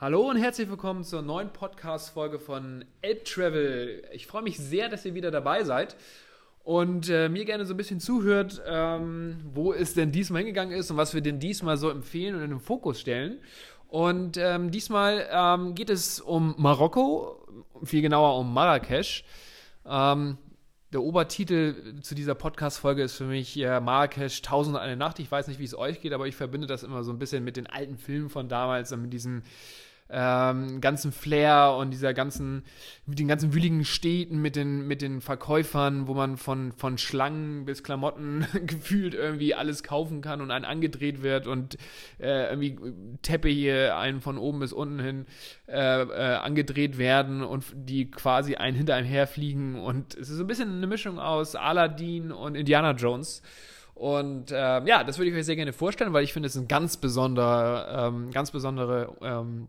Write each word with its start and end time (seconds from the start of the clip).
Hallo 0.00 0.30
und 0.30 0.36
herzlich 0.36 0.70
willkommen 0.70 1.04
zur 1.04 1.20
neuen 1.20 1.52
Podcast-Folge 1.52 2.38
von 2.38 2.86
Elb 3.02 3.26
Travel. 3.26 4.02
Ich 4.12 4.26
freue 4.26 4.40
mich 4.40 4.56
sehr, 4.56 4.88
dass 4.88 5.04
ihr 5.04 5.12
wieder 5.12 5.30
dabei 5.30 5.62
seid 5.62 5.94
und 6.64 7.10
äh, 7.10 7.28
mir 7.28 7.44
gerne 7.44 7.66
so 7.66 7.74
ein 7.74 7.76
bisschen 7.76 8.00
zuhört, 8.00 8.62
ähm, 8.66 9.36
wo 9.52 9.74
es 9.74 9.92
denn 9.92 10.10
diesmal 10.10 10.40
hingegangen 10.40 10.74
ist 10.74 10.90
und 10.90 10.96
was 10.96 11.12
wir 11.12 11.20
denn 11.20 11.38
diesmal 11.38 11.76
so 11.76 11.90
empfehlen 11.90 12.34
und 12.34 12.40
in 12.40 12.48
den 12.48 12.60
Fokus 12.60 12.98
stellen. 12.98 13.40
Und 13.88 14.38
ähm, 14.38 14.70
diesmal 14.70 15.28
ähm, 15.30 15.74
geht 15.74 15.90
es 15.90 16.18
um 16.18 16.54
Marokko, 16.56 17.46
viel 17.84 18.00
genauer 18.00 18.38
um 18.38 18.54
Marrakesch. 18.54 19.22
Ähm, 19.84 20.38
der 20.94 21.02
Obertitel 21.02 22.00
zu 22.00 22.14
dieser 22.14 22.34
Podcast-Folge 22.34 23.02
ist 23.02 23.16
für 23.16 23.24
mich 23.24 23.54
äh, 23.58 23.80
Marrakesch 23.80 24.40
Tausend 24.40 24.78
eine 24.78 24.96
Nacht. 24.96 25.18
Ich 25.18 25.30
weiß 25.30 25.46
nicht, 25.46 25.60
wie 25.60 25.64
es 25.64 25.76
euch 25.76 26.00
geht, 26.00 26.14
aber 26.14 26.26
ich 26.26 26.36
verbinde 26.36 26.66
das 26.66 26.84
immer 26.84 27.04
so 27.04 27.12
ein 27.12 27.18
bisschen 27.18 27.44
mit 27.44 27.58
den 27.58 27.66
alten 27.66 27.98
Filmen 27.98 28.30
von 28.30 28.48
damals, 28.48 28.96
mit 28.96 29.12
diesen 29.12 29.42
ähm, 30.12 30.80
ganzen 30.80 31.12
Flair 31.12 31.74
und 31.78 31.90
dieser 31.90 32.14
ganzen, 32.14 32.64
den 33.06 33.28
ganzen 33.28 33.54
wühligen 33.54 33.84
Städten, 33.84 34.40
mit 34.42 34.56
den, 34.56 34.86
mit 34.86 35.02
den 35.02 35.20
Verkäufern, 35.20 36.06
wo 36.06 36.14
man 36.14 36.36
von, 36.36 36.72
von 36.72 36.98
Schlangen 36.98 37.64
bis 37.64 37.82
Klamotten 37.82 38.46
gefühlt 38.66 39.14
irgendwie 39.14 39.54
alles 39.54 39.82
kaufen 39.82 40.20
kann 40.20 40.40
und 40.40 40.50
einen 40.50 40.64
angedreht 40.64 41.22
wird 41.22 41.46
und 41.46 41.76
äh, 42.18 42.50
irgendwie 42.50 42.78
Teppiche 43.22 43.94
einen 43.96 44.20
von 44.20 44.38
oben 44.38 44.60
bis 44.60 44.72
unten 44.72 45.00
hin 45.00 45.26
äh, 45.68 46.02
äh, 46.02 46.34
angedreht 46.36 46.98
werden 46.98 47.42
und 47.42 47.64
die 47.74 48.10
quasi 48.10 48.56
einen 48.56 48.76
hinter 48.76 48.94
einem 48.94 49.06
herfliegen 49.06 49.76
und 49.76 50.14
es 50.14 50.28
ist 50.28 50.36
so 50.36 50.44
ein 50.44 50.48
bisschen 50.48 50.76
eine 50.76 50.86
Mischung 50.86 51.18
aus 51.18 51.54
Aladdin 51.54 52.32
und 52.32 52.54
Indiana 52.54 52.92
Jones. 52.92 53.42
Und 53.94 54.50
äh, 54.50 54.54
ja, 54.86 55.04
das 55.04 55.18
würde 55.18 55.30
ich 55.30 55.36
euch 55.36 55.44
sehr 55.44 55.56
gerne 55.56 55.74
vorstellen, 55.74 56.14
weil 56.14 56.24
ich 56.24 56.32
finde, 56.32 56.46
es 56.46 56.56
ist 56.56 56.62
ein 56.62 56.68
ganz 56.68 56.96
besonderer, 56.96 58.08
ähm, 58.08 58.30
ganz 58.30 58.50
besondere 58.50 59.14
ähm, 59.20 59.68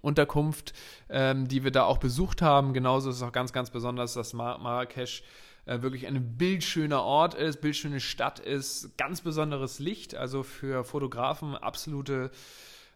Unterkunft, 0.00 0.72
ähm, 1.08 1.48
die 1.48 1.64
wir 1.64 1.70
da 1.70 1.84
auch 1.84 1.98
besucht 1.98 2.42
haben. 2.42 2.72
Genauso 2.72 3.10
ist 3.10 3.16
es 3.16 3.22
auch 3.22 3.32
ganz, 3.32 3.52
ganz 3.52 3.70
besonders, 3.70 4.14
dass 4.14 4.32
Mar 4.32 4.58
Marrakesch 4.58 5.22
äh, 5.66 5.82
wirklich 5.82 6.06
ein 6.06 6.36
bildschöner 6.36 7.02
Ort 7.02 7.34
ist, 7.34 7.60
bildschöne 7.60 8.00
Stadt 8.00 8.38
ist, 8.38 8.96
ganz 8.96 9.20
besonderes 9.20 9.78
Licht, 9.78 10.14
also 10.14 10.42
für 10.42 10.84
Fotografen 10.84 11.54
absolute 11.56 12.30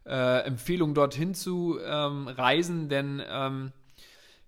äh, 0.06 0.40
Empfehlung 0.44 0.94
dorthin 0.94 1.34
zu 1.34 1.78
ähm, 1.84 2.28
reisen, 2.28 2.88
denn 2.88 3.22
ähm, 3.28 3.72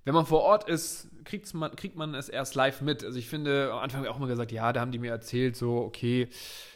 wenn 0.07 0.15
man 0.15 0.25
vor 0.25 0.43
Ort 0.43 0.69
ist, 0.69 1.09
man, 1.53 1.75
kriegt 1.75 1.97
man 1.97 2.15
es 2.15 2.29
erst 2.29 2.55
live 2.55 2.81
mit. 2.81 3.05
Also 3.05 3.19
ich 3.19 3.29
finde, 3.29 3.73
am 3.73 3.81
Anfang 3.81 3.99
habe 3.99 4.07
ich 4.07 4.13
auch 4.13 4.19
immer 4.19 4.29
gesagt, 4.29 4.53
ja, 4.53 4.73
da 4.73 4.81
haben 4.81 4.93
die 4.93 5.01
mir 5.01 5.11
erzählt, 5.11 5.57
so, 5.57 5.79
okay, 5.79 6.29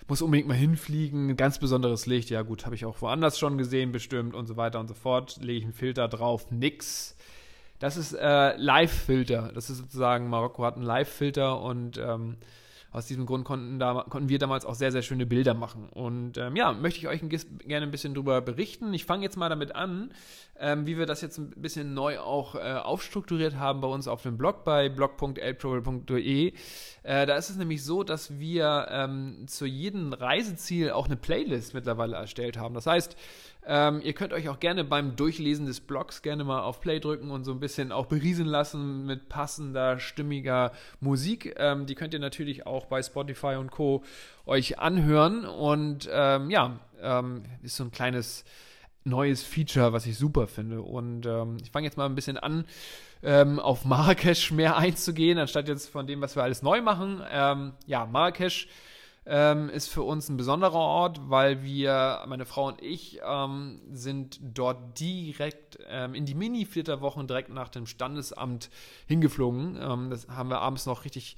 muss 0.09 0.21
unbedingt 0.21 0.49
mal 0.49 0.55
hinfliegen, 0.55 1.37
ganz 1.37 1.61
besonderes 1.61 2.07
Licht. 2.07 2.29
Ja 2.31 2.43
gut, 2.43 2.67
habe 2.67 2.75
ich 2.75 2.85
auch 2.85 3.01
woanders 3.01 3.39
schon 3.39 3.57
gesehen, 3.57 3.93
bestimmt 3.93 4.35
und 4.35 4.47
so 4.47 4.57
weiter 4.57 4.81
und 4.81 4.89
so 4.89 4.95
fort. 4.95 5.39
Lege 5.41 5.59
ich 5.59 5.65
einen 5.65 5.73
Filter 5.73 6.09
drauf, 6.09 6.51
nix. 6.51 7.17
Das 7.79 7.97
ist 7.97 8.15
äh, 8.15 8.57
Live-Filter. 8.57 9.53
Das 9.55 9.71
ist 9.71 9.79
sozusagen, 9.79 10.29
Marokko 10.29 10.65
hat 10.65 10.75
einen 10.75 10.85
Live-Filter 10.85 11.63
und 11.63 11.99
ähm, 11.99 12.37
aus 12.93 13.07
diesem 13.07 13.25
Grund 13.25 13.45
konnten, 13.45 13.79
da, 13.79 14.05
konnten 14.09 14.29
wir 14.29 14.41
damals 14.41 14.65
auch 14.65 14.75
sehr, 14.75 14.91
sehr 14.91 15.03
schöne 15.03 15.25
Bilder 15.25 15.55
machen. 15.55 15.89
Und 15.89 16.37
ähm, 16.39 16.57
ja, 16.57 16.73
möchte 16.73 16.99
ich 16.99 17.07
euch 17.07 17.23
ein, 17.23 17.29
gerne 17.29 17.87
ein 17.87 17.93
bisschen 17.93 18.15
darüber 18.15 18.41
berichten. 18.41 18.93
Ich 18.93 19.05
fange 19.05 19.23
jetzt 19.23 19.37
mal 19.37 19.49
damit 19.49 19.77
an, 19.77 20.13
ähm, 20.61 20.87
wie 20.87 20.99
wir 20.99 21.07
das 21.07 21.23
jetzt 21.23 21.39
ein 21.39 21.51
bisschen 21.51 21.95
neu 21.95 22.19
auch 22.19 22.55
äh, 22.55 22.59
aufstrukturiert 22.59 23.57
haben 23.57 23.81
bei 23.81 23.89
uns 23.89 24.07
auf 24.07 24.23
dem 24.23 24.37
Blog 24.37 24.65
bei 24.65 24.89
blog.elprovel.de. 24.89 26.53
Äh, 27.03 27.27
da 27.27 27.35
ist 27.37 27.49
es 27.49 27.57
nämlich 27.57 27.83
so, 27.83 28.05
dass 28.05 28.39
wir 28.39 28.87
ähm, 28.91 29.47
zu 29.47 29.65
jedem 29.65 30.13
Reiseziel 30.13 30.91
auch 30.91 31.07
eine 31.07 31.17
Playlist 31.17 31.73
mittlerweile 31.73 32.17
erstellt 32.17 32.59
haben. 32.59 32.75
Das 32.75 32.87
heißt, 32.87 33.17
ähm, 33.67 34.01
ihr 34.03 34.13
könnt 34.13 34.33
euch 34.33 34.49
auch 34.51 34.61
gerne 34.61 34.85
beim 34.85 35.17
Durchlesen 35.17 35.65
des 35.65 35.81
Blogs 35.81 36.21
gerne 36.23 36.45
mal 36.45 36.61
auf 36.61 36.81
Play 36.81 37.01
drücken 37.01 37.31
und 37.31 37.45
so 37.45 37.53
ein 37.53 37.61
bisschen 37.61 37.91
auch 37.91 38.07
beriesen 38.07 38.47
lassen 38.47 39.07
mit 39.07 39.29
passender, 39.29 39.99
stimmiger 39.99 40.73
Musik. 41.01 41.55
Ähm, 41.59 41.87
die 41.87 41.95
könnt 41.95 42.13
ihr 42.13 42.21
natürlich 42.21 42.67
auch 42.67 42.87
bei 42.87 43.03
Spotify 43.03 43.57
und 43.57 43.71
Co. 43.71 44.05
euch 44.45 44.79
anhören. 44.79 45.47
Und 45.47 46.09
ähm, 46.13 46.51
ja, 46.51 46.81
ähm, 47.01 47.45
ist 47.63 47.77
so 47.77 47.85
ein 47.85 47.93
kleines 47.93 48.45
neues 49.05 49.43
Feature, 49.43 49.93
was 49.93 50.07
ich 50.07 50.17
super 50.19 50.47
finde. 50.47 50.83
Und 50.83 51.27
ähm, 51.27 51.57
ich 51.63 51.71
fange 51.71 51.87
jetzt 51.87 51.97
mal 51.97 52.07
ein 52.07 52.15
bisschen 52.15 52.37
an, 52.37 52.65
ähm, 53.23 53.59
auf 53.59 53.85
Marrakesch 53.85 54.51
mehr 54.51 54.77
einzugehen, 54.79 55.39
anstatt 55.39 55.69
jetzt 55.69 55.89
von 55.89 56.07
dem, 56.07 56.21
was 56.21 56.37
wir 56.37 56.43
alles 56.43 56.63
neu 56.63 56.81
machen. 56.83 57.23
ja, 57.87 58.07
Marrakesch 58.07 58.69
ähm, 59.27 59.69
ist 59.69 59.89
für 59.89 60.03
uns 60.03 60.29
ein 60.29 60.37
besonderer 60.37 60.75
Ort, 60.75 61.21
weil 61.31 61.63
wir, 61.63 62.25
meine 62.27 62.47
Frau 62.47 62.69
und 62.69 62.83
ich, 62.83 63.21
ähm, 63.25 63.81
sind 63.93 64.41
dort 64.43 64.99
direkt 64.99 65.79
ähm, 65.89 66.15
in 66.15 66.25
die 66.25 66.35
Mini-Flitterwochen 66.35 67.27
direkt 67.27 67.51
nach 67.51 67.69
dem 67.69 67.87
Standesamt 67.87 68.71
hingeflogen. 69.07 69.79
Ähm, 69.81 70.11
das 70.11 70.27
haben 70.29 70.49
wir 70.49 70.61
abends 70.61 70.87
noch 70.87 71.05
richtig 71.05 71.37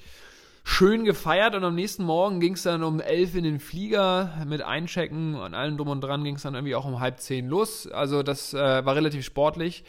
schön 0.82 1.04
gefeiert 1.04 1.54
und 1.54 1.62
am 1.62 1.76
nächsten 1.76 2.02
Morgen 2.02 2.40
ging 2.40 2.54
es 2.54 2.64
dann 2.64 2.82
um 2.82 2.98
elf 2.98 3.36
in 3.36 3.44
den 3.44 3.60
Flieger 3.60 4.44
mit 4.48 4.62
Einchecken 4.62 5.36
und 5.36 5.54
allem 5.54 5.76
drum 5.76 5.86
und 5.86 6.00
dran 6.00 6.24
ging 6.24 6.34
es 6.34 6.42
dann 6.42 6.56
irgendwie 6.56 6.74
auch 6.74 6.84
um 6.84 6.98
halb 6.98 7.20
zehn 7.20 7.46
los. 7.46 7.86
Also 7.86 8.24
das 8.24 8.52
äh, 8.52 8.84
war 8.84 8.96
relativ 8.96 9.24
sportlich. 9.24 9.84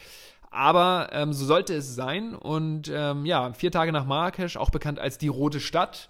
Aber 0.52 1.10
ähm, 1.12 1.34
so 1.34 1.46
sollte 1.46 1.74
es 1.74 1.96
sein. 1.96 2.36
Und 2.36 2.92
ähm, 2.94 3.26
ja, 3.26 3.54
vier 3.54 3.72
Tage 3.72 3.92
nach 3.92 4.06
Marrakesch, 4.06 4.56
auch 4.56 4.70
bekannt 4.70 5.00
als 5.00 5.18
die 5.18 5.30
Rote 5.30 5.60
Stadt, 5.60 6.10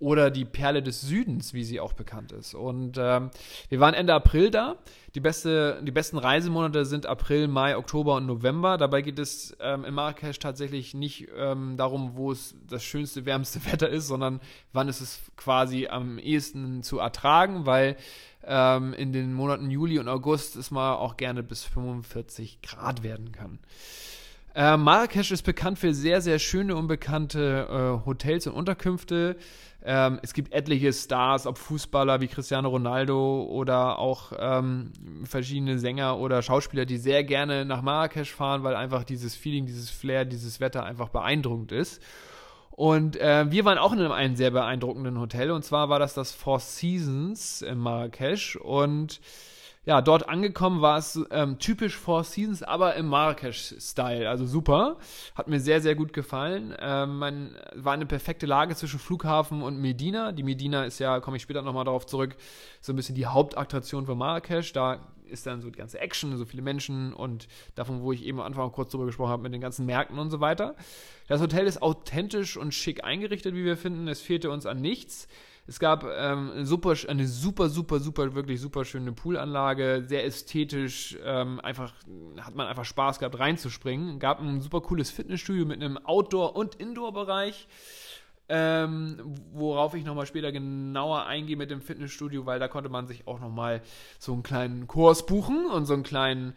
oder 0.00 0.30
die 0.30 0.46
Perle 0.46 0.82
des 0.82 1.02
Südens, 1.02 1.52
wie 1.52 1.62
sie 1.62 1.78
auch 1.78 1.92
bekannt 1.92 2.32
ist. 2.32 2.54
Und 2.54 2.96
ähm, 2.98 3.30
wir 3.68 3.80
waren 3.80 3.94
Ende 3.94 4.14
April 4.14 4.50
da. 4.50 4.76
Die, 5.14 5.20
beste, 5.20 5.80
die 5.82 5.90
besten 5.90 6.16
Reisemonate 6.16 6.86
sind 6.86 7.04
April, 7.04 7.48
Mai, 7.48 7.76
Oktober 7.76 8.16
und 8.16 8.24
November. 8.24 8.78
Dabei 8.78 9.02
geht 9.02 9.18
es 9.18 9.54
ähm, 9.60 9.84
in 9.84 9.92
Marrakesch 9.92 10.38
tatsächlich 10.38 10.94
nicht 10.94 11.28
ähm, 11.36 11.76
darum, 11.76 12.16
wo 12.16 12.32
es 12.32 12.54
das 12.66 12.82
schönste, 12.82 13.26
wärmste 13.26 13.64
Wetter 13.70 13.90
ist, 13.90 14.06
sondern 14.06 14.40
wann 14.72 14.88
ist 14.88 15.02
es 15.02 15.20
quasi 15.36 15.86
am 15.86 16.18
ehesten 16.18 16.82
zu 16.82 16.98
ertragen, 16.98 17.66
weil 17.66 17.96
ähm, 18.44 18.94
in 18.94 19.12
den 19.12 19.34
Monaten 19.34 19.70
Juli 19.70 19.98
und 19.98 20.08
August 20.08 20.56
es 20.56 20.70
mal 20.70 20.94
auch 20.94 21.18
gerne 21.18 21.42
bis 21.42 21.62
45 21.64 22.62
Grad 22.62 23.02
werden 23.02 23.32
kann. 23.32 23.58
Äh, 24.60 24.76
Marrakesch 24.76 25.30
ist 25.30 25.44
bekannt 25.44 25.78
für 25.78 25.94
sehr, 25.94 26.20
sehr 26.20 26.38
schöne 26.38 26.76
unbekannte 26.76 27.66
äh, 28.02 28.06
Hotels 28.06 28.46
und 28.46 28.52
Unterkünfte. 28.52 29.36
Ähm, 29.82 30.18
es 30.22 30.34
gibt 30.34 30.52
etliche 30.52 30.92
Stars, 30.92 31.46
ob 31.46 31.56
Fußballer 31.56 32.20
wie 32.20 32.28
Cristiano 32.28 32.68
Ronaldo 32.68 33.44
oder 33.44 33.98
auch 33.98 34.34
ähm, 34.38 34.92
verschiedene 35.24 35.78
Sänger 35.78 36.18
oder 36.18 36.42
Schauspieler, 36.42 36.84
die 36.84 36.98
sehr 36.98 37.24
gerne 37.24 37.64
nach 37.64 37.80
Marrakesch 37.80 38.34
fahren, 38.34 38.62
weil 38.62 38.76
einfach 38.76 39.04
dieses 39.04 39.34
Feeling, 39.34 39.64
dieses 39.64 39.88
Flair, 39.88 40.26
dieses 40.26 40.60
Wetter 40.60 40.84
einfach 40.84 41.08
beeindruckend 41.08 41.72
ist. 41.72 42.02
Und 42.70 43.16
äh, 43.16 43.50
wir 43.50 43.64
waren 43.64 43.78
auch 43.78 43.94
in 43.94 44.00
einem 44.02 44.36
sehr 44.36 44.50
beeindruckenden 44.50 45.18
Hotel 45.18 45.52
und 45.52 45.64
zwar 45.64 45.88
war 45.88 45.98
das 45.98 46.12
das 46.12 46.32
Four 46.32 46.60
Seasons 46.60 47.62
in 47.62 47.78
Marrakesch 47.78 48.56
und 48.56 49.22
ja, 49.86 50.02
dort 50.02 50.28
angekommen 50.28 50.82
war 50.82 50.98
es 50.98 51.18
ähm, 51.30 51.58
typisch 51.58 51.96
Four 51.96 52.24
Seasons, 52.24 52.62
aber 52.62 52.96
im 52.96 53.06
Marrakesch-Style. 53.06 54.28
Also 54.28 54.44
super. 54.44 54.98
Hat 55.34 55.48
mir 55.48 55.58
sehr, 55.58 55.80
sehr 55.80 55.94
gut 55.94 56.12
gefallen. 56.12 56.74
Ähm, 56.78 57.18
man 57.18 57.56
war 57.74 57.94
eine 57.94 58.04
perfekte 58.04 58.44
Lage 58.44 58.76
zwischen 58.76 58.98
Flughafen 58.98 59.62
und 59.62 59.78
Medina. 59.80 60.32
Die 60.32 60.42
Medina 60.42 60.84
ist 60.84 60.98
ja, 60.98 61.20
komme 61.20 61.38
ich 61.38 61.42
später 61.42 61.62
nochmal 61.62 61.86
darauf 61.86 62.04
zurück, 62.04 62.36
so 62.82 62.92
ein 62.92 62.96
bisschen 62.96 63.14
die 63.14 63.26
Hauptattraktion 63.26 64.04
für 64.04 64.14
Marrakesch. 64.14 64.74
Da 64.74 65.00
ist 65.30 65.46
dann 65.46 65.62
so 65.62 65.70
die 65.70 65.78
ganze 65.78 65.98
Action, 65.98 66.36
so 66.36 66.44
viele 66.44 66.62
Menschen 66.62 67.14
und 67.14 67.48
davon, 67.74 68.02
wo 68.02 68.12
ich 68.12 68.24
eben 68.24 68.38
am 68.40 68.46
Anfang 68.46 68.72
kurz 68.72 68.90
drüber 68.90 69.06
gesprochen 69.06 69.30
habe, 69.30 69.42
mit 69.44 69.54
den 69.54 69.62
ganzen 69.62 69.86
Märkten 69.86 70.18
und 70.18 70.28
so 70.28 70.40
weiter. 70.40 70.74
Das 71.26 71.40
Hotel 71.40 71.66
ist 71.66 71.80
authentisch 71.80 72.58
und 72.58 72.74
schick 72.74 73.02
eingerichtet, 73.04 73.54
wie 73.54 73.64
wir 73.64 73.78
finden. 73.78 74.08
Es 74.08 74.20
fehlte 74.20 74.50
uns 74.50 74.66
an 74.66 74.82
nichts. 74.82 75.26
Es 75.70 75.78
gab 75.78 76.04
ähm, 76.04 76.64
super, 76.64 76.96
eine 77.06 77.28
super, 77.28 77.68
super, 77.68 78.00
super, 78.00 78.34
wirklich 78.34 78.60
super 78.60 78.84
schöne 78.84 79.12
Poolanlage, 79.12 80.02
sehr 80.04 80.24
ästhetisch, 80.24 81.16
ähm, 81.24 81.60
einfach, 81.60 81.92
hat 82.40 82.56
man 82.56 82.66
einfach 82.66 82.84
Spaß 82.84 83.20
gehabt 83.20 83.38
reinzuspringen. 83.38 84.18
Gab 84.18 84.40
ein 84.40 84.60
super 84.60 84.80
cooles 84.80 85.12
Fitnessstudio 85.12 85.64
mit 85.64 85.80
einem 85.80 85.96
Outdoor- 85.96 86.56
und 86.56 86.74
Indoor-Bereich. 86.74 87.68
Ähm, 88.48 89.18
worauf 89.52 89.94
ich 89.94 90.04
nochmal 90.04 90.26
später 90.26 90.50
genauer 90.50 91.26
eingehe 91.26 91.56
mit 91.56 91.70
dem 91.70 91.82
Fitnessstudio, 91.82 92.46
weil 92.46 92.58
da 92.58 92.66
konnte 92.66 92.90
man 92.90 93.06
sich 93.06 93.28
auch 93.28 93.38
nochmal 93.38 93.80
so 94.18 94.32
einen 94.32 94.42
kleinen 94.42 94.88
Kurs 94.88 95.24
buchen 95.24 95.66
und 95.66 95.86
so 95.86 95.94
einen 95.94 96.02
kleinen 96.02 96.54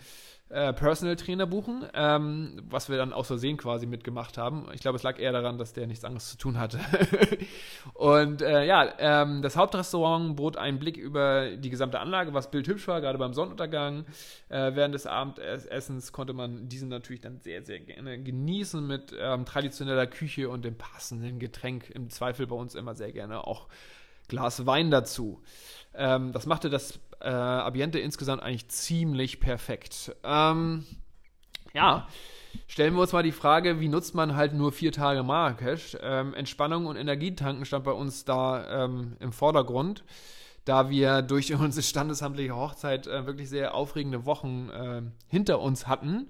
äh, 0.53 0.71
Personal 0.71 1.15
Trainer 1.15 1.47
buchen, 1.47 1.83
ähm, 1.95 2.61
was 2.69 2.87
wir 2.87 2.97
dann 2.97 3.11
aus 3.11 3.27
Versehen 3.27 3.57
quasi 3.57 3.87
mitgemacht 3.87 4.37
haben. 4.37 4.67
Ich 4.73 4.81
glaube, 4.81 4.97
es 4.97 5.03
lag 5.03 5.17
eher 5.17 5.31
daran, 5.31 5.57
dass 5.57 5.73
der 5.73 5.87
nichts 5.87 6.05
anderes 6.05 6.29
zu 6.29 6.37
tun 6.37 6.59
hatte. 6.59 6.79
und 7.95 8.43
äh, 8.43 8.63
ja, 8.65 8.93
ähm, 8.99 9.41
das 9.41 9.57
Hauptrestaurant 9.57 10.35
bot 10.35 10.55
einen 10.55 10.77
Blick 10.77 10.95
über 10.97 11.55
die 11.57 11.71
gesamte 11.71 11.99
Anlage, 11.99 12.35
was 12.35 12.51
bildhübsch 12.51 12.87
war, 12.87 13.01
gerade 13.01 13.17
beim 13.17 13.33
Sonnenuntergang. 13.33 14.05
Äh, 14.49 14.75
während 14.75 14.93
des 14.93 15.07
Abendessens 15.07 16.11
konnte 16.11 16.33
man 16.33 16.69
diesen 16.69 16.89
natürlich 16.89 17.21
dann 17.21 17.39
sehr, 17.39 17.63
sehr 17.63 17.79
gerne 17.79 18.21
genießen 18.21 18.85
mit 18.85 19.15
ähm, 19.19 19.45
traditioneller 19.45 20.05
Küche 20.05 20.49
und 20.49 20.65
dem 20.65 20.77
passenden 20.77 21.39
Getränk. 21.39 21.89
Im 21.89 22.11
Zweifel 22.11 22.45
bei 22.45 22.55
uns 22.55 22.75
immer 22.75 22.93
sehr 22.93 23.11
gerne 23.11 23.47
auch 23.47 23.67
Glas 24.27 24.65
Wein 24.65 24.91
dazu. 24.91 25.41
Ähm, 25.95 26.31
das 26.31 26.45
machte 26.45 26.69
das 26.69 26.99
äh, 27.21 27.29
Ambiente 27.29 27.99
insgesamt 27.99 28.43
eigentlich 28.43 28.67
ziemlich 28.69 29.39
perfekt. 29.39 30.15
Ähm, 30.23 30.85
ja, 31.73 32.07
stellen 32.67 32.93
wir 32.93 33.01
uns 33.01 33.13
mal 33.13 33.23
die 33.23 33.31
Frage, 33.31 33.79
wie 33.79 33.87
nutzt 33.87 34.15
man 34.15 34.35
halt 34.35 34.53
nur 34.53 34.71
vier 34.71 34.91
Tage 34.91 35.23
Marrakesch? 35.23 35.97
Ähm, 36.01 36.33
Entspannung 36.33 36.85
und 36.85 36.95
Energietanken 36.95 37.65
stand 37.65 37.85
bei 37.85 37.91
uns 37.91 38.25
da 38.25 38.85
ähm, 38.85 39.17
im 39.19 39.31
Vordergrund, 39.31 40.03
da 40.65 40.89
wir 40.89 41.21
durch 41.21 41.53
unsere 41.53 41.83
standesamtliche 41.83 42.55
Hochzeit 42.55 43.07
äh, 43.07 43.25
wirklich 43.25 43.49
sehr 43.49 43.73
aufregende 43.73 44.25
Wochen 44.25 44.69
äh, 44.69 45.01
hinter 45.27 45.59
uns 45.59 45.87
hatten. 45.87 46.29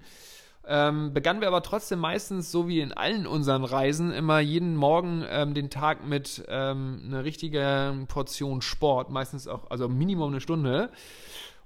Ähm, 0.66 1.12
begannen 1.12 1.40
wir 1.40 1.48
aber 1.48 1.62
trotzdem 1.62 1.98
meistens, 1.98 2.50
so 2.50 2.68
wie 2.68 2.80
in 2.80 2.92
allen 2.92 3.26
unseren 3.26 3.64
Reisen, 3.64 4.12
immer 4.12 4.40
jeden 4.40 4.76
Morgen 4.76 5.24
ähm, 5.28 5.52
den 5.52 5.68
Tag 5.68 6.06
mit 6.06 6.44
ähm, 6.48 7.02
einer 7.04 7.24
richtigen 7.24 8.06
Portion 8.06 8.62
Sport, 8.62 9.10
meistens 9.10 9.46
auch, 9.46 9.70
also 9.70 9.88
Minimum 9.88 10.30
eine 10.30 10.40
Stunde. 10.40 10.90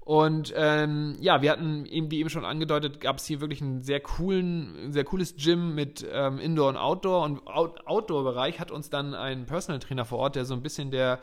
Und 0.08 0.54
ähm, 0.56 1.16
ja, 1.20 1.42
wir 1.42 1.50
hatten 1.50 1.84
eben, 1.84 2.10
wie 2.10 2.20
eben 2.20 2.30
schon 2.30 2.46
angedeutet, 2.46 2.98
gab 2.98 3.18
es 3.18 3.26
hier 3.26 3.42
wirklich 3.42 3.60
einen 3.60 3.82
sehr 3.82 4.00
coolen, 4.00 4.90
sehr 4.90 5.04
cooles 5.04 5.36
Gym 5.36 5.74
mit 5.74 6.04
ähm, 6.10 6.38
Indoor 6.38 6.70
und 6.70 6.76
Outdoor. 6.78 7.24
Und 7.24 7.46
Out 7.46 7.86
Outdoor-Bereich 7.86 8.58
hat 8.58 8.70
uns 8.70 8.88
dann 8.88 9.14
ein 9.14 9.44
Personal 9.44 9.80
Trainer 9.80 10.06
vor 10.06 10.18
Ort, 10.18 10.36
der 10.36 10.46
so 10.46 10.54
ein 10.54 10.62
bisschen 10.62 10.90
der, 10.90 11.20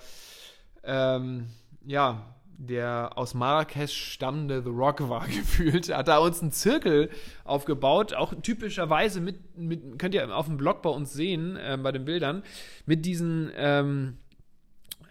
ähm, 0.83 1.47
ja, 1.83 2.35
der 2.57 3.11
aus 3.15 3.33
Marrakesch 3.33 4.13
stammende 4.13 4.61
The 4.63 4.69
Rock 4.69 5.07
war 5.09 5.27
gefühlt, 5.27 5.93
hat 5.95 6.07
da 6.07 6.17
uns 6.19 6.41
einen 6.41 6.51
Zirkel 6.51 7.09
aufgebaut, 7.43 8.13
auch 8.13 8.33
typischerweise 8.41 9.21
mit, 9.21 9.57
mit 9.57 9.99
könnt 9.99 10.15
ihr 10.15 10.35
auf 10.35 10.47
dem 10.47 10.57
Blog 10.57 10.81
bei 10.81 10.89
uns 10.89 11.13
sehen, 11.13 11.57
äh, 11.57 11.77
bei 11.81 11.91
den 11.91 12.05
Bildern, 12.05 12.43
mit 12.85 13.05
diesen 13.05 13.51
ähm, 13.55 14.17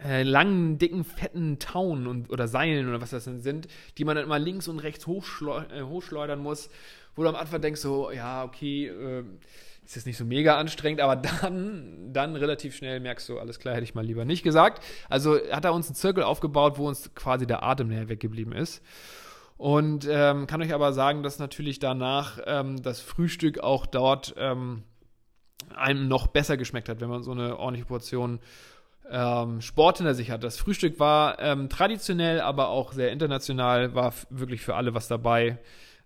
äh, 0.03 0.23
langen, 0.23 0.79
dicken, 0.79 1.05
fetten 1.05 1.59
Tauen 1.59 2.07
und, 2.07 2.31
oder 2.31 2.49
Seilen 2.49 2.89
oder 2.89 3.01
was 3.01 3.11
das 3.11 3.25
denn 3.25 3.41
sind, 3.41 3.69
die 3.99 4.05
man 4.05 4.17
dann 4.17 4.25
immer 4.25 4.39
links 4.39 4.69
und 4.69 4.79
rechts 4.79 5.07
hochschleu 5.07 5.63
äh, 5.73 5.83
hochschleudern 5.83 6.41
muss, 6.41 6.71
wo 7.15 7.23
du 7.23 7.29
am 7.29 7.37
Anfang 7.37 7.61
denkst, 7.61 7.81
so, 7.81 8.11
ja, 8.11 8.45
okay, 8.45 8.89
äh, 8.89 9.25
ist 9.85 9.97
jetzt 9.97 10.07
nicht 10.07 10.17
so 10.17 10.25
mega 10.25 10.57
anstrengend, 10.57 11.01
aber 11.01 11.17
dann, 11.17 12.13
dann 12.13 12.37
relativ 12.37 12.75
schnell 12.75 13.01
merkst 13.01 13.29
du, 13.29 13.39
alles 13.39 13.59
klar, 13.59 13.75
hätte 13.75 13.85
ich 13.85 13.95
mal 13.95 14.05
lieber 14.05 14.25
nicht 14.25 14.43
gesagt. 14.43 14.83
Also 15.09 15.39
hat 15.51 15.65
er 15.65 15.75
uns 15.75 15.87
einen 15.87 15.95
Zirkel 15.95 16.23
aufgebaut, 16.23 16.79
wo 16.79 16.89
uns 16.89 17.15
quasi 17.15 17.47
der 17.47 17.63
Atem 17.63 17.89
näher 17.89 18.09
weggeblieben 18.09 18.53
ist. 18.53 18.83
Und 19.57 20.07
ähm, 20.11 20.47
kann 20.47 20.63
euch 20.63 20.75
aber 20.75 20.93
sagen, 20.93 21.23
dass 21.23 21.39
natürlich 21.39 21.79
danach 21.79 22.39
ähm, 22.47 22.83
das 22.83 23.01
Frühstück 23.01 23.61
auch 23.61 23.87
dort 23.87 24.35
ähm, 24.37 24.83
einem 25.75 26.09
noch 26.09 26.27
besser 26.27 26.57
geschmeckt 26.57 26.89
hat, 26.89 27.01
wenn 27.01 27.09
man 27.09 27.23
so 27.23 27.33
eine 27.33 27.59
ordentliche 27.59 27.87
Portion 27.87 28.41
ähm, 29.09 29.61
Sport 29.61 29.99
hinter 29.99 30.15
sich 30.15 30.31
hat. 30.31 30.43
Das 30.43 30.59
Frühstück 30.59 30.99
war 30.99 31.39
ähm, 31.39 31.69
traditionell, 31.69 32.41
aber 32.41 32.69
auch 32.69 32.93
sehr 32.93 33.13
international, 33.13 33.95
war 33.95 34.13
wirklich 34.31 34.63
für 34.63 34.75
alle 34.75 34.95
was 34.95 35.09
dabei. 35.09 35.59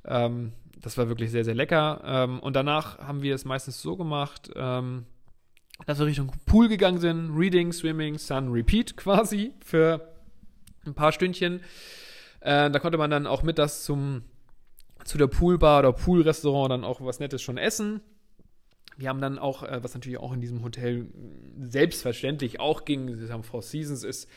Ähm, 0.05 0.53
das 0.81 0.99
war 0.99 1.09
wirklich 1.09 1.31
sehr, 1.31 1.45
sehr 1.45 1.55
lecker. 1.55 2.03
Ähm, 2.05 2.41
und 2.41 2.55
danach 2.55 2.99
haben 2.99 3.23
wir 3.23 3.35
es 3.35 3.45
meistens 3.45 3.81
so 3.81 3.97
gemacht, 3.97 4.51
ähm, 4.55 5.07
dass 5.87 5.99
wir 5.99 6.07
Richtung 6.07 6.33
Pool 6.47 6.69
gegangen 6.69 6.99
sind. 6.99 7.31
Reading, 7.37 7.73
Swimming, 7.73 8.19
Sun, 8.19 8.51
Repeat 8.51 8.97
quasi 8.97 9.53
für 9.65 10.09
ein 10.85 10.95
paar 10.95 11.13
Stündchen. 11.13 11.61
Äh, 12.41 12.71
da 12.71 12.79
konnte 12.79 12.99
man 12.99 13.11
dann 13.11 13.27
auch 13.27 13.43
mit 13.43 13.59
das 13.59 13.85
zum, 13.85 14.23
zu 15.05 15.19
der 15.19 15.27
Poolbar 15.27 15.81
oder 15.81 15.93
Poolrestaurant 15.93 16.73
dann 16.73 16.85
auch 16.85 17.01
was 17.01 17.21
Nettes 17.21 17.43
schon 17.43 17.59
essen. 17.59 18.01
Wir 18.97 19.09
haben 19.09 19.21
dann 19.21 19.39
auch, 19.39 19.63
äh, 19.63 19.83
was 19.83 19.95
natürlich 19.95 20.19
auch 20.19 20.33
in 20.33 20.41
diesem 20.41 20.63
Hotel 20.63 21.07
selbstverständlich 21.61 22.61
auch 22.61 22.85
ging, 22.85 23.21
das 23.21 23.31
haben 23.31 23.45
Four 23.45 23.63
Seasons 23.63 24.03
ist, 24.03 24.29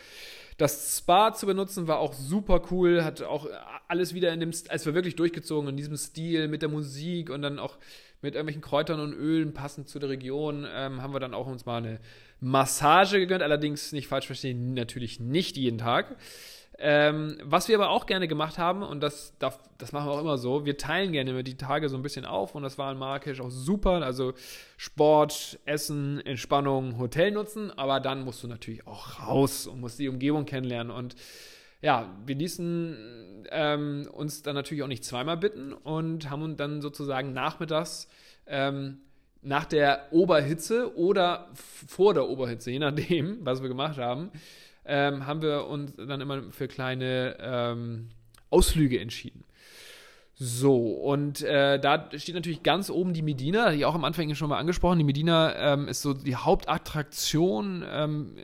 das 0.62 1.00
Spa 1.00 1.34
zu 1.34 1.48
benutzen 1.48 1.88
war 1.88 1.98
auch 1.98 2.14
super 2.14 2.62
cool, 2.70 3.04
hat 3.04 3.24
auch 3.24 3.48
alles 3.88 4.14
wieder 4.14 4.32
in 4.32 4.40
dem, 4.40 4.52
als 4.70 4.86
wir 4.86 4.94
wirklich 4.94 5.16
durchgezogen 5.16 5.68
in 5.70 5.76
diesem 5.76 5.98
Stil 5.98 6.48
mit 6.48 6.62
der 6.62 6.70
Musik 6.70 7.32
und 7.32 7.42
dann 7.42 7.58
auch 7.58 7.78
mit 8.22 8.36
irgendwelchen 8.36 8.62
Kräutern 8.62 9.00
und 9.00 9.14
Ölen 9.14 9.54
passend 9.56 9.90
zu 9.90 9.98
der 9.98 10.10
Region, 10.10 10.68
ähm, 10.72 11.02
haben 11.02 11.14
wir 11.14 11.20
dann 11.20 11.34
auch 11.34 11.48
uns 11.48 11.66
mal 11.66 11.78
eine 11.78 12.00
Massage 12.40 13.18
gegönnt, 13.18 13.42
allerdings 13.42 13.92
nicht 13.92 14.08
falsch 14.08 14.28
verstehen, 14.28 14.76
natürlich 14.76 15.20
nicht 15.20 15.58
jeden 15.58 15.80
Tag. 15.80 16.16
Ähm, 16.84 17.38
was 17.44 17.68
wir 17.68 17.76
aber 17.76 17.92
auch 17.92 18.08
gerne 18.08 18.28
gemacht 18.28 18.58
haben, 18.58 18.82
und 18.82 19.02
das, 19.02 19.36
das, 19.38 19.60
das 19.78 19.92
machen 19.92 20.08
wir 20.08 20.14
auch 20.14 20.20
immer 20.20 20.40
so, 20.40 20.66
wir 20.66 20.78
teilen 20.78 21.12
gerne 21.12 21.30
immer 21.30 21.44
die 21.44 21.56
Tage 21.56 21.90
so 21.90 21.96
ein 21.96 22.02
bisschen 22.02 22.26
auf 22.26 22.56
und 22.56 22.64
das 22.64 22.80
war 22.80 22.92
in 22.92 22.98
Marrakesch 22.98 23.40
auch 23.40 23.52
super. 23.52 24.02
Also 24.02 24.34
Sport, 24.78 25.60
Essen, 25.66 26.20
Entspannung, 26.26 26.98
Hotel 26.98 27.32
nutzen, 27.32 27.72
aber 27.78 28.00
dann 28.00 28.24
musst 28.24 28.42
du 28.42 28.48
natürlich 28.48 28.88
auch 28.88 29.20
raus 29.28 29.68
und 29.68 29.80
musst 29.80 30.00
die 30.00 30.10
Umgebung 30.10 30.46
kennenlernen. 30.46 30.92
Und 30.92 31.16
ja, 31.84 32.10
wir 32.26 32.36
ließen 32.36 33.46
ähm, 33.52 34.08
uns 34.12 34.42
dann 34.42 34.56
natürlich 34.56 34.84
auch 34.84 34.88
nicht 34.88 35.06
zweimal 35.06 35.38
bitten 35.38 35.74
und 35.74 36.32
haben 36.32 36.42
uns 36.42 36.58
dann 36.58 36.82
sozusagen 36.82 37.32
nachmittags 37.32 38.08
ähm, 38.48 39.02
nach 39.44 39.66
der 39.66 40.08
Oberhitze 40.12 40.96
oder 40.98 41.50
vor 41.54 42.16
der 42.16 42.28
Oberhitze, 42.28 42.72
je 42.72 42.80
nachdem, 42.80 43.38
was 43.46 43.62
wir 43.62 43.70
gemacht 43.70 44.00
haben, 44.00 44.32
ähm, 44.86 45.26
haben 45.26 45.42
wir 45.42 45.68
uns 45.68 45.96
dann 45.96 46.22
immer 46.22 46.44
für 46.52 46.68
kleine 46.68 47.38
ähm, 47.40 48.10
Ausflüge 48.50 49.00
entschieden. 49.00 49.44
So, 50.44 50.76
und 50.76 51.44
äh, 51.44 51.80
da 51.80 52.10
steht 52.16 52.34
natürlich 52.34 52.64
ganz 52.64 52.90
oben 52.90 53.14
die 53.14 53.22
Medina, 53.22 53.74
die 53.74 53.86
auch 53.86 53.94
am 53.94 54.04
Anfang 54.04 54.34
schon 54.34 54.50
mal 54.50 54.58
angesprochen. 54.58 54.98
Die 54.98 55.04
Medina 55.04 55.74
ähm, 55.74 55.88
ist 55.88 56.02
so 56.02 56.16
die 56.16 56.36
Hauptattraktion. 56.36 57.86
Ähm, 57.88 58.38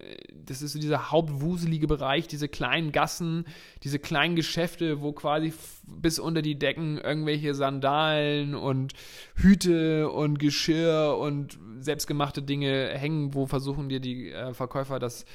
das 0.45 0.61
ist 0.61 0.73
so 0.73 0.79
dieser 0.79 1.09
hauptwuselige 1.09 1.87
Bereich, 1.87 2.27
diese 2.27 2.49
kleinen 2.49 2.91
Gassen, 2.91 3.45
diese 3.81 3.97
kleinen 3.97 4.35
Geschäfte, 4.35 5.01
wo 5.01 5.11
quasi 5.11 5.51
bis 5.87 6.19
unter 6.19 6.43
die 6.43 6.59
Decken 6.59 6.99
irgendwelche 6.99 7.55
Sandalen 7.55 8.53
und 8.53 8.93
Hüte 9.33 10.11
und 10.11 10.37
Geschirr 10.37 11.17
und 11.19 11.57
selbstgemachte 11.79 12.43
Dinge 12.43 12.89
hängen, 12.89 13.33
wo 13.33 13.47
versuchen 13.47 13.89
dir 13.89 13.99
die 13.99 14.31
äh, 14.31 14.53
Verkäufer 14.53 14.99
das 14.99 15.25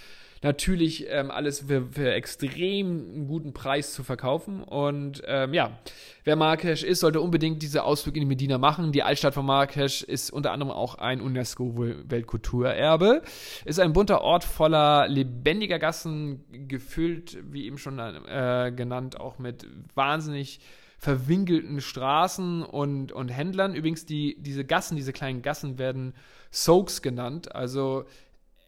natürlich 0.42 1.06
ähm, 1.08 1.30
alles 1.30 1.60
für, 1.60 1.86
für 1.90 2.12
extrem 2.12 3.28
guten 3.28 3.52
Preis 3.52 3.92
zu 3.92 4.02
verkaufen. 4.02 4.62
Und 4.62 5.22
ähm, 5.26 5.54
ja, 5.54 5.78
wer 6.24 6.36
Marrakesch 6.36 6.82
ist, 6.82 7.00
sollte 7.00 7.20
unbedingt 7.20 7.62
diese 7.62 7.84
Ausflug 7.84 8.16
in 8.16 8.22
die 8.22 8.26
Medina 8.26 8.58
machen. 8.58 8.92
Die 8.92 9.02
Altstadt 9.02 9.34
von 9.34 9.46
Marrakesch 9.46 10.02
ist 10.02 10.30
unter 10.30 10.52
anderem 10.52 10.72
auch 10.72 10.96
ein 10.96 11.20
UNESCO-Weltkulturerbe. 11.20 13.22
Ist 13.64 13.80
ein 13.80 13.92
bunter 13.92 14.22
Ort 14.22 14.44
voller 14.44 15.08
lebendiger 15.08 15.78
Gassen, 15.78 16.44
gefüllt, 16.68 17.38
wie 17.50 17.66
eben 17.66 17.78
schon 17.78 17.98
äh, 17.98 18.72
genannt, 18.74 19.20
auch 19.20 19.38
mit 19.38 19.66
wahnsinnig 19.94 20.60
verwinkelten 20.98 21.80
Straßen 21.80 22.62
und, 22.62 23.10
und 23.10 23.28
Händlern. 23.28 23.74
Übrigens, 23.74 24.06
die, 24.06 24.36
diese 24.40 24.64
Gassen, 24.64 24.96
diese 24.96 25.12
kleinen 25.12 25.42
Gassen 25.42 25.78
werden 25.78 26.14
Soaks 26.52 27.02
genannt. 27.02 27.54
Also 27.54 28.04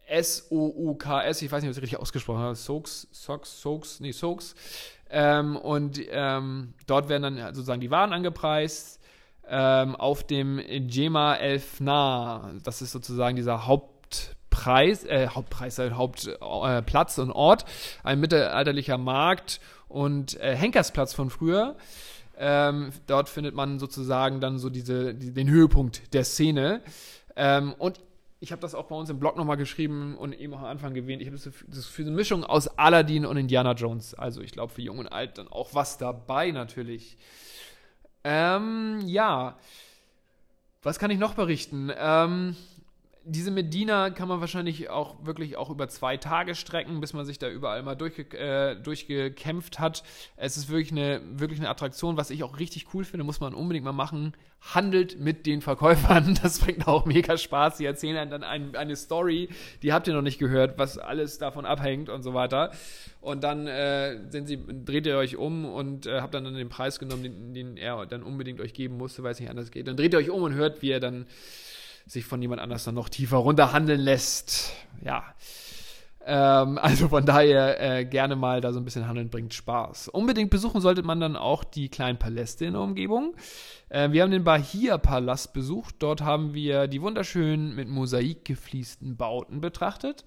S-O-U-K-S, 0.07 1.41
ich 1.41 1.51
weiß 1.51 1.61
nicht, 1.61 1.69
ob 1.69 1.71
ich 1.71 1.77
das 1.77 1.83
richtig 1.83 1.99
ausgesprochen 1.99 2.39
habe, 2.39 2.55
Soaks, 2.55 3.07
Socks, 3.11 3.61
Soaks, 3.61 3.99
nee, 3.99 4.11
Soaks. 4.11 4.55
Ähm, 5.09 5.55
und 5.55 6.01
ähm, 6.09 6.73
dort 6.87 7.09
werden 7.09 7.35
dann 7.35 7.53
sozusagen 7.53 7.81
die 7.81 7.91
Waren 7.91 8.13
angepreist 8.13 8.99
ähm, 9.47 9.95
auf 9.95 10.23
dem 10.23 10.59
Jema 10.59 11.35
Elfna. 11.35 12.51
Das 12.63 12.81
ist 12.81 12.91
sozusagen 12.91 13.35
dieser 13.35 13.67
Hauptpreis, 13.67 15.03
äh, 15.05 15.27
Hauptpreis, 15.27 15.79
äh, 15.79 15.91
Hauptplatz 15.91 17.17
äh, 17.17 17.21
und 17.21 17.31
Ort, 17.31 17.65
ein 18.03 18.19
mittelalterlicher 18.19 18.97
Markt 18.97 19.59
und 19.87 20.39
äh, 20.39 20.55
Henkersplatz 20.55 21.13
von 21.13 21.29
früher. 21.29 21.75
Ähm, 22.37 22.91
dort 23.07 23.29
findet 23.29 23.55
man 23.55 23.79
sozusagen 23.79 24.41
dann 24.41 24.57
so 24.57 24.69
diese, 24.69 25.13
die, 25.13 25.31
den 25.31 25.49
Höhepunkt 25.49 26.13
der 26.13 26.25
Szene. 26.25 26.81
Ähm, 27.35 27.73
und 27.77 27.99
ich 28.45 28.51
habe 28.51 28.61
das 28.61 28.75
auch 28.75 28.85
bei 28.85 28.95
uns 28.95 29.09
im 29.09 29.17
Blog 29.17 29.37
nochmal 29.37 29.57
geschrieben 29.57 30.15
und 30.15 30.31
eben 30.31 30.53
auch 30.53 30.59
am 30.59 30.65
Anfang 30.65 30.93
gewähnt. 30.93 31.19
Ich 31.19 31.27
habe 31.27 31.35
das 31.35 31.85
für 31.87 32.03
eine 32.03 32.11
Mischung 32.11 32.43
aus 32.43 32.67
Aladdin 32.77 33.25
und 33.25 33.37
Indiana 33.37 33.71
Jones. 33.71 34.13
Also 34.13 34.41
ich 34.41 34.51
glaube 34.51 34.71
für 34.71 34.83
Jung 34.83 34.99
und 34.99 35.07
Alt 35.07 35.39
dann 35.39 35.47
auch 35.47 35.73
was 35.73 35.97
dabei 35.97 36.51
natürlich. 36.51 37.17
Ähm, 38.23 39.01
ja. 39.07 39.57
Was 40.83 40.99
kann 40.99 41.09
ich 41.09 41.17
noch 41.17 41.33
berichten? 41.33 41.91
Ähm, 41.97 42.55
diese 43.27 43.49
Medina 43.49 44.11
kann 44.11 44.27
man 44.27 44.39
wahrscheinlich 44.39 44.89
auch 44.89 45.25
wirklich 45.25 45.57
auch 45.57 45.71
über 45.71 45.87
zwei 45.87 46.15
Tage 46.15 46.53
strecken, 46.53 47.01
bis 47.01 47.13
man 47.13 47.25
sich 47.25 47.39
da 47.39 47.49
überall 47.49 47.81
mal 47.81 47.95
durchge 47.95 48.37
äh, 48.37 48.75
durchgekämpft 48.75 49.79
hat. 49.79 50.03
Es 50.37 50.57
ist 50.57 50.69
wirklich 50.69 50.91
eine, 50.91 51.21
wirklich 51.31 51.59
eine 51.59 51.69
Attraktion, 51.69 52.17
was 52.17 52.29
ich 52.29 52.43
auch 52.43 52.59
richtig 52.59 52.93
cool 52.93 53.03
finde, 53.03 53.23
muss 53.23 53.39
man 53.39 53.55
unbedingt 53.55 53.83
mal 53.83 53.93
machen. 53.93 54.33
Handelt 54.61 55.19
mit 55.19 55.47
den 55.47 55.61
Verkäufern, 55.61 56.37
das 56.43 56.59
bringt 56.59 56.87
auch 56.87 57.05
mega 57.05 57.35
Spaß. 57.35 57.77
Sie 57.77 57.85
erzählen 57.85 58.17
einem 58.17 58.29
dann 58.29 58.43
ein, 58.43 58.75
eine 58.75 58.95
Story, 58.95 59.49
die 59.81 59.91
habt 59.91 60.07
ihr 60.07 60.13
noch 60.13 60.21
nicht 60.21 60.37
gehört, 60.37 60.77
was 60.77 60.99
alles 60.99 61.39
davon 61.39 61.65
abhängt 61.65 62.09
und 62.09 62.21
so 62.21 62.35
weiter. 62.35 62.71
Und 63.21 63.43
dann 63.43 63.65
äh, 63.65 64.19
sie, 64.29 64.59
dreht 64.85 65.07
ihr 65.07 65.17
euch 65.17 65.35
um 65.35 65.65
und 65.65 66.05
äh, 66.05 66.21
habt 66.21 66.35
dann 66.35 66.43
den 66.53 66.69
Preis 66.69 66.99
genommen, 66.99 67.23
den, 67.23 67.53
den 67.55 67.77
er 67.77 68.05
dann 68.05 68.21
unbedingt 68.21 68.61
euch 68.61 68.73
geben 68.73 68.97
musste, 68.97 69.23
weil 69.23 69.31
es 69.31 69.39
nicht 69.39 69.49
anders 69.49 69.71
geht. 69.71 69.87
Dann 69.87 69.97
dreht 69.97 70.13
ihr 70.13 70.19
euch 70.19 70.29
um 70.29 70.43
und 70.43 70.53
hört, 70.53 70.83
wie 70.83 70.91
er 70.91 70.99
dann 70.99 71.25
sich 72.05 72.25
von 72.25 72.41
jemand 72.41 72.61
anders 72.61 72.83
dann 72.83 72.95
noch 72.95 73.09
tiefer 73.09 73.37
runterhandeln 73.37 73.99
lässt. 73.99 74.73
Ja. 75.03 75.23
Ähm, 76.25 76.77
also 76.81 77.07
von 77.09 77.25
daher 77.25 77.79
äh, 77.81 78.05
gerne 78.05 78.35
mal 78.35 78.61
da 78.61 78.73
so 78.73 78.79
ein 78.79 78.85
bisschen 78.85 79.07
handeln 79.07 79.29
bringt 79.29 79.53
Spaß. 79.53 80.09
Unbedingt 80.09 80.49
besuchen 80.49 80.81
sollte 80.81 81.03
man 81.03 81.19
dann 81.19 81.35
auch 81.35 81.63
die 81.63 81.89
kleinen 81.89 82.17
Paläste 82.17 82.65
in 82.65 82.73
der 82.73 82.81
Umgebung. 82.81 83.35
Äh, 83.89 84.11
wir 84.11 84.23
haben 84.23 84.31
den 84.31 84.43
Bahia-Palast 84.43 85.53
besucht. 85.53 85.95
Dort 85.99 86.21
haben 86.21 86.53
wir 86.53 86.87
die 86.87 87.01
wunderschönen 87.01 87.75
mit 87.75 87.87
Mosaik 87.87 88.45
gefliesten 88.45 89.17
Bauten 89.17 89.61
betrachtet. 89.61 90.25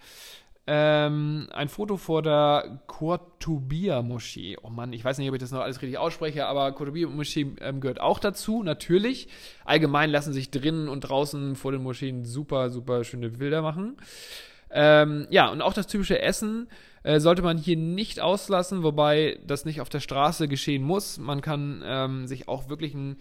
Ähm, 0.71 1.49
ein 1.51 1.71
Foto 1.71 1.97
vor 1.97 2.21
der 2.21 2.83
Cortubia-Moschee. 2.89 4.59
Oh 4.63 4.69
Mann, 4.69 4.93
ich 4.93 5.03
weiß 5.03 5.17
nicht, 5.17 5.27
ob 5.31 5.35
ich 5.35 5.41
das 5.41 5.51
noch 5.51 5.61
alles 5.61 5.81
richtig 5.81 5.97
ausspreche, 5.97 6.45
aber 6.45 6.73
Cortubia-Moschee 6.73 7.55
ähm, 7.63 7.81
gehört 7.81 8.03
auch 8.03 8.19
dazu, 8.19 8.63
natürlich. 8.63 9.29
Allgemein 9.65 10.11
lassen 10.11 10.35
sich 10.35 10.51
drinnen 10.51 10.91
und 10.91 11.01
draußen 11.01 11.57
vor 11.57 11.73
den 11.73 11.83
Moscheen 11.83 12.27
super, 12.27 12.69
super 12.69 13.03
schöne 13.05 13.31
Bilder 13.31 13.63
machen. 13.63 13.97
Ähm, 14.71 15.27
ja, 15.31 15.49
und 15.51 15.63
auch 15.63 15.73
das 15.73 15.87
typische 15.87 16.21
Essen 16.21 16.69
äh, 17.03 17.19
sollte 17.19 17.41
man 17.41 17.57
hier 17.57 17.79
nicht 17.79 18.21
auslassen, 18.21 18.83
wobei 18.83 19.39
das 19.47 19.65
nicht 19.65 19.81
auf 19.81 19.89
der 19.89 20.01
Straße 20.01 20.49
geschehen 20.49 20.83
muss. 20.83 21.17
Man 21.17 21.41
kann 21.41 21.83
ähm, 21.83 22.27
sich 22.27 22.47
auch 22.47 22.69
wirklich 22.69 22.93
ein 22.93 23.17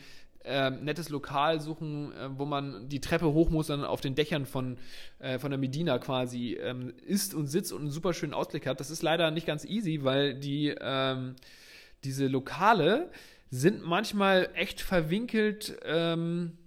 äh, 0.47 0.71
nettes 0.71 1.09
Lokal 1.09 1.59
suchen, 1.59 2.11
äh, 2.13 2.29
wo 2.37 2.45
man 2.45 2.89
die 2.89 3.01
Treppe 3.01 3.33
hoch 3.33 3.49
muss, 3.49 3.67
dann 3.67 3.83
auf 3.83 4.01
den 4.01 4.15
Dächern 4.15 4.45
von, 4.45 4.77
äh, 5.19 5.39
von 5.39 5.51
der 5.51 5.57
Medina 5.57 5.99
quasi 5.99 6.53
ähm, 6.53 6.93
isst 7.05 7.33
und 7.33 7.47
sitzt 7.47 7.73
und 7.73 7.81
einen 7.81 7.91
super 7.91 8.13
schönen 8.13 8.33
Ausblick 8.33 8.65
hat. 8.65 8.79
Das 8.79 8.89
ist 8.89 9.03
leider 9.03 9.31
nicht 9.31 9.45
ganz 9.45 9.65
easy, 9.65 10.03
weil 10.03 10.33
die, 10.33 10.73
ähm, 10.79 11.35
diese 12.03 12.27
Lokale 12.27 13.11
sind 13.49 13.85
manchmal 13.85 14.49
echt 14.53 14.81
verwinkelt. 14.81 15.77
Ähm, 15.85 16.57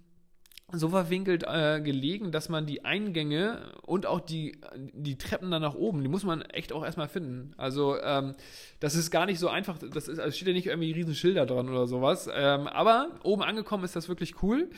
so 0.73 0.89
verwinkelt 0.89 1.43
äh, 1.47 1.81
gelegen, 1.81 2.31
dass 2.31 2.49
man 2.49 2.65
die 2.65 2.85
Eingänge 2.85 3.71
und 3.81 4.05
auch 4.05 4.19
die, 4.19 4.59
die 4.75 5.17
Treppen 5.17 5.51
dann 5.51 5.61
nach 5.61 5.75
oben, 5.75 6.01
die 6.01 6.09
muss 6.09 6.23
man 6.23 6.41
echt 6.41 6.73
auch 6.73 6.83
erstmal 6.83 7.07
finden. 7.07 7.53
Also, 7.57 7.99
ähm, 8.01 8.35
das 8.79 8.95
ist 8.95 9.11
gar 9.11 9.25
nicht 9.25 9.39
so 9.39 9.49
einfach. 9.49 9.77
Das 9.77 10.07
ist, 10.07 10.19
also 10.19 10.35
steht 10.35 10.47
ja 10.47 10.53
nicht 10.53 10.67
irgendwie 10.67 10.91
riesen 10.91 11.15
Schilder 11.15 11.45
dran 11.45 11.69
oder 11.69 11.87
sowas. 11.87 12.29
Ähm, 12.33 12.67
aber 12.67 13.09
oben 13.23 13.43
angekommen 13.43 13.83
ist 13.83 13.95
das 13.95 14.09
wirklich 14.09 14.41
cool. 14.43 14.69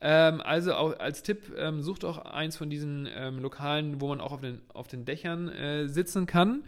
Ähm, 0.00 0.42
also 0.42 0.74
auch 0.74 0.98
als 0.98 1.22
Tipp, 1.22 1.54
ähm, 1.56 1.82
sucht 1.82 2.04
auch 2.04 2.18
eins 2.18 2.56
von 2.56 2.68
diesen 2.68 3.08
ähm, 3.16 3.38
Lokalen, 3.38 4.00
wo 4.00 4.08
man 4.08 4.20
auch 4.20 4.32
auf 4.32 4.40
den, 4.40 4.60
auf 4.74 4.88
den 4.88 5.04
Dächern 5.04 5.48
äh, 5.48 5.88
sitzen 5.88 6.26
kann. 6.26 6.64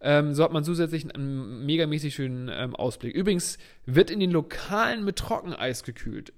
Ähm, 0.00 0.34
so 0.34 0.42
hat 0.42 0.52
man 0.52 0.64
zusätzlich 0.64 1.14
einen 1.14 1.66
megamäßig 1.66 2.14
schönen 2.14 2.48
ähm, 2.50 2.74
Ausblick. 2.74 3.14
Übrigens 3.14 3.58
wird 3.84 4.10
in 4.10 4.18
den 4.18 4.30
Lokalen 4.30 5.04
mit 5.04 5.16
Trockeneis 5.16 5.84
gekühlt. 5.84 6.32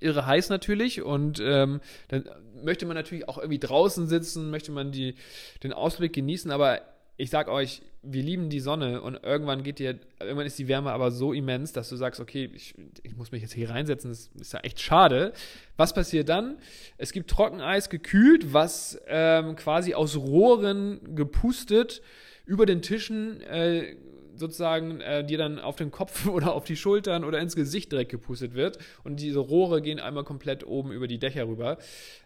Irre 0.00 0.26
heiß 0.26 0.48
natürlich 0.48 1.02
und 1.02 1.40
ähm, 1.44 1.80
dann 2.08 2.24
möchte 2.62 2.86
man 2.86 2.96
natürlich 2.96 3.28
auch 3.28 3.38
irgendwie 3.38 3.58
draußen 3.58 4.08
sitzen, 4.08 4.50
möchte 4.50 4.72
man 4.72 4.92
die, 4.92 5.14
den 5.62 5.72
Ausblick 5.72 6.12
genießen, 6.12 6.50
aber 6.50 6.80
ich 7.20 7.28
sag 7.28 7.48
euch, 7.48 7.82
wir 8.02 8.22
lieben 8.22 8.48
die 8.48 8.60
Sonne 8.60 9.02
und 9.02 9.22
irgendwann 9.22 9.62
geht 9.62 9.78
dir, 9.78 9.98
irgendwann 10.18 10.46
ist 10.46 10.58
die 10.58 10.68
Wärme 10.68 10.90
aber 10.90 11.10
so 11.10 11.34
immens, 11.34 11.74
dass 11.74 11.90
du 11.90 11.96
sagst, 11.96 12.18
okay, 12.18 12.50
ich, 12.54 12.74
ich 13.02 13.14
muss 13.14 13.30
mich 13.30 13.42
jetzt 13.42 13.52
hier 13.52 13.68
reinsetzen, 13.68 14.10
das 14.10 14.30
ist 14.40 14.52
ja 14.54 14.60
echt 14.60 14.80
schade. 14.80 15.34
Was 15.76 15.92
passiert 15.92 16.30
dann? 16.30 16.56
Es 16.96 17.12
gibt 17.12 17.28
Trockeneis 17.28 17.90
gekühlt, 17.90 18.54
was 18.54 18.98
ähm, 19.06 19.54
quasi 19.56 19.92
aus 19.92 20.16
Rohren 20.16 21.14
gepustet 21.14 22.00
über 22.46 22.64
den 22.64 22.80
Tischen 22.80 23.42
äh, 23.42 23.96
sozusagen 24.40 25.00
äh, 25.00 25.24
dir 25.24 25.38
dann 25.38 25.60
auf 25.60 25.76
den 25.76 25.92
Kopf 25.92 26.26
oder 26.28 26.52
auf 26.52 26.64
die 26.64 26.76
Schultern 26.76 27.24
oder 27.24 27.38
ins 27.38 27.54
Gesicht 27.54 27.92
direkt 27.92 28.10
gepustet 28.10 28.54
wird. 28.54 28.78
Und 29.04 29.20
diese 29.20 29.38
Rohre 29.38 29.80
gehen 29.80 30.00
einmal 30.00 30.24
komplett 30.24 30.66
oben 30.66 30.90
über 30.90 31.06
die 31.06 31.18
Dächer 31.18 31.46
rüber. 31.46 31.78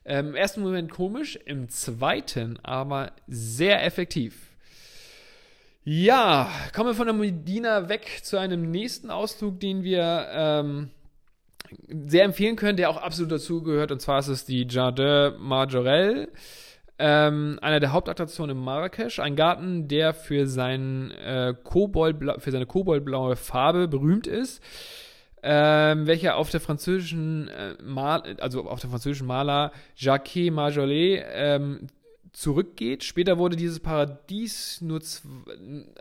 Ähm, 0.07 0.29
Im 0.29 0.35
ersten 0.35 0.63
Moment 0.63 0.91
komisch, 0.91 1.39
im 1.45 1.69
zweiten 1.69 2.59
aber 2.63 3.13
sehr 3.27 3.85
effektiv. 3.85 4.55
Ja, 5.87 6.51
kommen 6.75 6.91
wir 6.91 6.95
von 6.95 7.07
der 7.07 7.15
Medina 7.15 7.91
weg 7.91 8.21
zu 8.23 8.39
einem 8.39 8.71
nächsten 8.71 9.11
Ausflug, 9.11 9.61
den 9.61 9.85
wir 9.85 10.29
ähm, 10.31 10.91
sehr 12.07 12.25
empfehlen 12.25 12.57
können, 12.57 12.79
der 12.79 12.89
auch 12.89 12.97
absolut 12.97 13.33
dazu 13.33 13.63
gehört. 13.63 13.93
Und 13.93 14.01
zwar 14.01 14.21
ist 14.21 14.29
es 14.29 14.47
die 14.47 14.67
Jardin 14.69 15.35
Majorelle. 15.39 16.29
Ähm, 16.99 17.59
einer 17.61 17.81
der 17.81 17.93
Hauptattraktionen 17.93 18.57
in 18.57 18.63
Marrakesch, 18.63 19.19
ein 19.19 19.35
Garten, 19.35 19.89
der 19.89 20.15
für, 20.15 20.47
sein, 20.47 21.11
äh, 21.11 21.55
für 21.55 22.51
seine 22.51 22.67
koboldblaue 22.67 23.35
Farbe 23.35 23.89
berühmt 23.89 24.29
ist, 24.29 24.63
ähm, 25.43 26.07
welcher 26.07 26.37
auf 26.37 26.51
der 26.51 26.61
französischen 26.61 27.49
äh, 27.49 27.75
Mal 27.83 28.37
also 28.41 28.69
auf 28.69 28.81
der 28.81 28.91
französischen 28.91 29.27
Maler 29.27 29.73
Jacques 29.97 30.51
Marjolais 30.51 31.23
ähm, 31.33 31.89
zurückgeht. 32.35 33.05
Später 33.05 33.39
wurde 33.39 33.57
dieses 33.57 33.81
Paradies 33.81 34.81
nur 34.81 35.01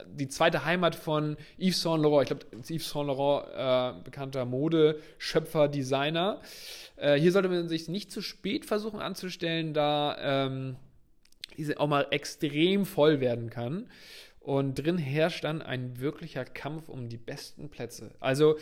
die 0.07 0.27
zweite 0.27 0.65
Heimat 0.65 0.95
von 0.95 1.37
Yves 1.57 1.81
Saint 1.81 2.01
Laurent. 2.01 2.29
Ich 2.29 2.37
glaube, 2.37 2.63
Yves 2.73 2.89
Saint 2.89 3.07
Laurent, 3.07 3.99
äh, 3.99 4.03
bekannter 4.03 4.43
Modeschöpfer, 4.43 5.67
Designer. 5.69 6.41
Äh, 6.97 7.19
hier 7.19 7.31
sollte 7.31 7.49
man 7.49 7.69
sich 7.69 7.87
nicht 7.87 8.11
zu 8.11 8.21
spät 8.21 8.65
versuchen 8.65 8.99
anzustellen, 8.99 9.73
da 9.75 10.47
ähm, 10.47 10.75
diese 11.55 11.79
auch 11.79 11.87
mal 11.87 12.07
extrem 12.09 12.85
voll 12.87 13.19
werden 13.19 13.51
kann. 13.51 13.87
Und 14.39 14.75
drin 14.75 14.97
herrscht 14.97 15.43
dann 15.43 15.61
ein 15.61 15.99
wirklicher 15.99 16.45
Kampf 16.45 16.89
um 16.89 17.09
die 17.09 17.17
besten 17.17 17.69
Plätze. 17.69 18.11
Also, 18.19 18.57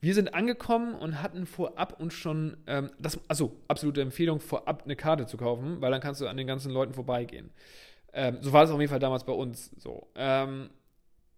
wir 0.00 0.14
sind 0.14 0.34
angekommen 0.34 0.94
und 0.94 1.22
hatten 1.22 1.46
vorab 1.46 2.00
uns 2.00 2.14
schon, 2.14 2.56
ähm, 2.66 2.90
das, 2.98 3.18
also 3.28 3.56
absolute 3.68 4.02
Empfehlung, 4.02 4.40
vorab 4.40 4.84
eine 4.84 4.96
Karte 4.96 5.26
zu 5.26 5.36
kaufen, 5.36 5.80
weil 5.80 5.90
dann 5.90 6.00
kannst 6.00 6.20
du 6.20 6.26
an 6.26 6.36
den 6.36 6.46
ganzen 6.46 6.70
Leuten 6.70 6.92
vorbeigehen. 6.92 7.50
Ähm, 8.12 8.38
so 8.40 8.52
war 8.52 8.64
es 8.64 8.70
auf 8.70 8.78
jeden 8.78 8.90
Fall 8.90 9.00
damals 9.00 9.24
bei 9.24 9.32
uns 9.32 9.70
so. 9.76 10.08
Ähm, 10.14 10.70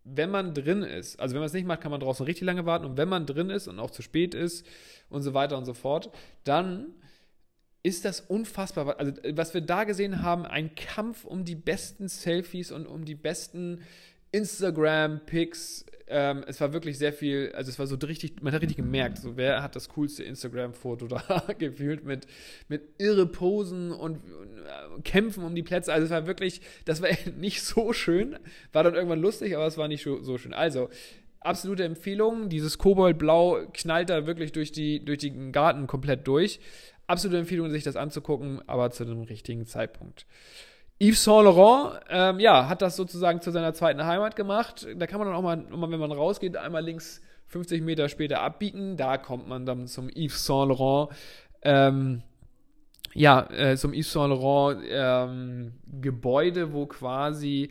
wenn 0.05 0.31
man 0.31 0.55
drin 0.55 0.83
ist, 0.83 1.19
also 1.19 1.35
wenn 1.35 1.41
man 1.41 1.47
es 1.47 1.53
nicht 1.53 1.67
macht, 1.67 1.81
kann 1.81 1.91
man 1.91 2.01
draußen 2.01 2.25
richtig 2.25 2.45
lange 2.45 2.65
warten. 2.65 2.85
Und 2.85 2.97
wenn 2.97 3.09
man 3.09 3.27
drin 3.27 3.51
ist 3.51 3.67
und 3.67 3.81
auch 3.81 3.91
zu 3.91 4.03
spät 4.03 4.35
ist 4.35 4.65
und 5.09 5.23
so 5.23 5.35
weiter 5.35 5.59
und 5.59 5.65
so 5.65 5.75
fort, 5.75 6.11
dann 6.45 6.95
ist 7.83 8.05
das 8.05 8.21
unfassbar. 8.21 8.99
Also, 8.99 9.13
was 9.33 9.55
wir 9.55 9.61
da 9.61 9.85
gesehen 9.85 10.23
haben, 10.23 10.45
ein 10.45 10.75
Kampf 10.75 11.25
um 11.25 11.45
die 11.45 11.55
besten 11.55 12.09
Selfies 12.09 12.73
und 12.73 12.87
um 12.87 13.05
die 13.05 13.15
besten 13.15 13.83
Instagram-Pics 14.33 15.87
ähm, 16.09 16.45
es 16.47 16.61
war 16.61 16.73
wirklich 16.73 16.99
sehr 16.99 17.12
viel, 17.12 17.52
also 17.54 17.68
es 17.68 17.78
war 17.78 17.87
so 17.87 17.97
richtig, 17.97 18.40
man 18.40 18.52
hat 18.52 18.62
richtig 18.62 18.76
gemerkt, 18.76 19.18
so 19.18 19.37
wer 19.37 19.62
hat 19.62 19.75
das 19.75 19.88
coolste 19.88 20.23
Instagram-Foto 20.23 21.09
da 21.09 21.45
gefühlt 21.59 22.04
mit, 22.04 22.26
mit 22.68 22.83
irre 22.99 23.26
Posen 23.26 23.90
und, 23.90 24.18
und 24.33 24.59
äh, 24.59 25.02
Kämpfen 25.02 25.42
um 25.42 25.54
die 25.54 25.64
Plätze. 25.64 25.92
Also 25.92 26.04
es 26.04 26.11
war 26.11 26.26
wirklich, 26.26 26.61
das 26.85 27.02
war 27.02 27.09
nicht 27.37 27.62
so 27.62 27.92
schön, 27.92 28.38
war 28.73 28.85
dann 28.85 28.95
irgendwann 28.95 29.21
lustig, 29.21 29.56
aber 29.56 29.66
es 29.66 29.78
war 29.78 29.88
nicht 29.88 30.04
so, 30.04 30.38
schön. 30.38 30.54
Also, 30.54 30.90
absolute 31.40 31.85
Empfehlung. 31.85 32.49
Dieses 32.49 32.78
Koboldblau 32.78 33.66
knallt 33.73 34.11
da 34.11 34.26
wirklich 34.26 34.52
durch, 34.52 34.73
die, 34.73 35.04
durch 35.04 35.18
den 35.18 35.52
Garten 35.52 35.87
komplett 35.87 36.26
durch. 36.26 36.61
Absolute 37.09 37.38
Empfehlung, 37.38 37.71
sich 37.71 37.85
das 37.85 37.97
anzugucken, 37.97 38.61
aber 38.68 38.90
zu 38.90 39.04
einem 39.04 39.23
richtigen 39.23 39.66
Zeitpunkt. 39.66 40.26
Yves 40.99 41.25
Saint 41.25 41.45
Laurent, 41.45 42.00
ähm, 42.09 42.41
ja, 42.41 42.69
hat 42.69 42.81
das 42.81 42.97
sozusagen 42.97 43.43
zu 43.43 43.50
seiner 43.50 43.75
zweiten 43.75 44.05
Heimat 44.05 44.35
gemacht. 44.35 44.87
Da 44.97 45.07
kann 45.07 45.19
man 45.19 45.29
dann 45.29 45.37
auch 45.37 45.43
mal, 45.43 45.91
wenn 45.91 46.00
man 46.00 46.12
rausgeht, 46.12 46.57
einmal 46.57 46.83
links 46.83 47.21
50 47.47 47.83
Meter 47.83 48.09
später 48.09 48.41
abbiegen. 48.41 48.97
Da 48.97 49.19
kommt 49.19 49.47
man 49.47 49.67
dann 49.67 49.87
zum 49.87 50.09
Yves 50.09 50.47
Saint 50.47 50.71
Laurent. 50.71 51.11
Ähm, 51.62 52.23
ja, 53.12 53.49
äh, 53.50 53.76
zum 53.76 53.93
Yves 53.93 54.11
Saint 54.11 54.31
Laurent 54.31 54.85
ähm, 54.88 55.73
Gebäude, 56.00 56.73
wo 56.73 56.87
quasi, 56.87 57.71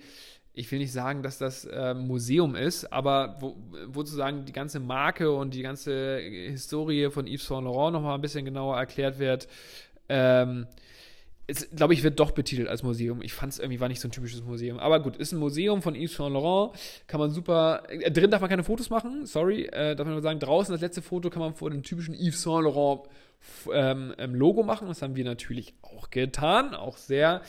ich 0.54 0.72
will 0.72 0.80
nicht 0.80 0.94
sagen, 0.94 1.24
dass 1.24 1.40
das 1.40 1.66
äh, 1.66 1.96
Museum 1.96 2.56
ist, 2.56 2.92
aber 2.94 3.38
wo, 3.40 3.56
sozusagen 3.92 4.46
die 4.46 4.54
ganze 4.54 4.80
Marke 4.80 5.32
und 5.32 5.56
die 5.56 5.64
ganze 5.64 6.20
Historie 6.20 7.10
von 7.10 7.26
Yves 7.26 7.48
Saint 7.48 7.64
Laurent 7.64 7.94
nochmal 7.94 8.16
ein 8.16 8.22
bisschen 8.22 8.46
genauer 8.46 8.78
erklärt 8.78 9.18
wird. 9.18 9.48
Ähm, 10.10 10.68
es, 11.48 11.70
glaube 11.70 11.94
ich, 11.94 12.04
wird 12.04 12.20
doch 12.20 12.32
betitelt 12.32 12.68
als 12.68 12.84
Museum. 12.84 13.22
Ich 13.22 13.34
fand 13.34 13.54
es 13.54 13.60
irgendwie 13.60 13.80
war 13.80 13.88
nicht 13.88 14.02
so 14.02 14.08
ein 14.08 14.12
typisches 14.12 14.44
Museum. 14.44 14.80
Aber 14.80 15.00
gut, 15.00 15.16
ist 15.18 15.32
ein 15.32 15.40
Museum 15.40 15.82
von 15.82 15.96
Yves 15.96 16.16
Saint 16.16 16.34
Laurent. 16.34 16.74
Kann 17.08 17.20
man 17.20 17.32
super. 17.32 17.84
Äh, 17.90 18.12
drin 18.12 18.32
darf 18.32 18.42
man 18.42 18.50
keine 18.50 18.64
Fotos 18.64 18.90
machen, 18.90 19.26
sorry. 19.26 19.66
Äh, 19.66 19.96
darf 19.96 20.06
man 20.06 20.14
nur 20.14 20.24
sagen, 20.24 20.40
draußen 20.40 20.74
das 20.74 20.82
letzte 20.82 21.02
Foto 21.02 21.30
kann 21.30 21.42
man 21.42 21.54
vor 21.54 21.70
dem 21.70 21.84
typischen 21.84 22.16
Yves 22.16 22.42
Saint 22.42 22.64
Laurent 22.64 23.02
ähm, 23.72 24.16
ähm, 24.18 24.34
Logo 24.34 24.64
machen. 24.64 24.88
Das 24.88 25.02
haben 25.02 25.16
wir 25.16 25.26
natürlich 25.26 25.76
auch 25.82 26.10
getan. 26.10 26.74
Auch 26.74 26.98
sehr 26.98 27.42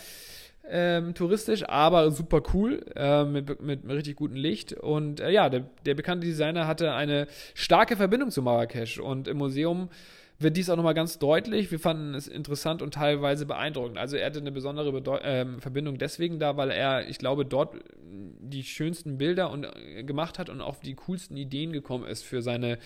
ähm, 0.69 1.15
touristisch, 1.15 1.69
aber 1.69 2.11
super 2.11 2.43
cool, 2.53 2.85
äh, 2.95 3.25
mit, 3.25 3.61
mit, 3.61 3.85
mit, 3.85 3.97
richtig 3.97 4.17
gutem 4.17 4.37
Licht. 4.37 4.73
Und 4.73 5.21
äh, 5.21 5.31
ja, 5.31 5.49
der, 5.49 5.65
der 5.85 5.95
bekannte 5.95 6.27
Designer 6.27 6.67
hatte 6.67 6.93
eine 6.93 7.27
starke 7.55 7.97
Verbindung 7.97 8.31
zu 8.31 8.43
Marrakesch. 8.43 8.99
Und 8.99 9.29
im 9.29 9.39
Museum 9.39 9.89
wird 10.39 10.57
dies 10.57 10.69
auch 10.69 10.77
nochmal 10.77 10.95
ganz 10.95 11.19
deutlich. 11.19 11.71
Wir 11.71 11.79
fanden 11.79 12.15
es 12.15 12.29
interessant 12.29 12.83
und 12.83 12.95
teilweise 12.95 13.47
beeindruckend. 13.47 13.97
Also 13.99 14.17
er 14.17 14.27
hatte 14.27 14.41
eine 14.41 14.53
besondere 14.53 14.93
Bedeu 14.93 15.19
ähm, 15.23 15.61
Verbindung 15.61 15.99
deswegen 15.99 16.39
da, 16.39 16.57
weil 16.57 16.71
er, 16.71 17.09
ich 17.09 17.19
glaube, 17.19 17.47
dort 17.47 17.75
die 18.03 18.63
schönsten 18.63 19.19
Bilder 19.19 19.51
und, 19.51 19.65
äh, 19.65 20.05
gemacht 20.05 20.39
hat 20.39 20.51
und 20.51 20.61
auf 20.61 20.81
die 20.81 20.95
coolsten 20.95 21.37
Ideen 21.37 21.73
gekommen 21.73 22.07
ist 22.07 22.23
für 22.25 22.43
seine 22.43 22.79